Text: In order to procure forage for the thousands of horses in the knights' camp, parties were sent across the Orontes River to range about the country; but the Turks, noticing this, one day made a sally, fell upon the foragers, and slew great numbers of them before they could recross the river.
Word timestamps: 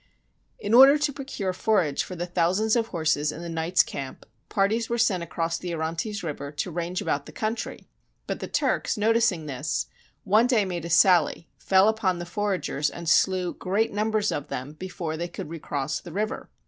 In 0.57 0.73
order 0.73 0.97
to 0.97 1.13
procure 1.13 1.53
forage 1.53 2.03
for 2.03 2.15
the 2.15 2.25
thousands 2.25 2.75
of 2.75 2.87
horses 2.87 3.31
in 3.31 3.43
the 3.43 3.49
knights' 3.49 3.83
camp, 3.83 4.25
parties 4.49 4.89
were 4.89 4.97
sent 4.97 5.21
across 5.21 5.59
the 5.59 5.75
Orontes 5.75 6.23
River 6.23 6.51
to 6.53 6.71
range 6.71 7.03
about 7.03 7.27
the 7.27 7.31
country; 7.31 7.87
but 8.25 8.39
the 8.39 8.47
Turks, 8.47 8.97
noticing 8.97 9.45
this, 9.45 9.85
one 10.23 10.47
day 10.47 10.65
made 10.65 10.85
a 10.85 10.89
sally, 10.89 11.47
fell 11.59 11.87
upon 11.87 12.17
the 12.17 12.25
foragers, 12.25 12.89
and 12.89 13.07
slew 13.07 13.53
great 13.53 13.93
numbers 13.93 14.31
of 14.31 14.47
them 14.47 14.71
before 14.73 15.17
they 15.17 15.27
could 15.27 15.49
recross 15.51 15.99
the 15.99 16.11
river. 16.11 16.49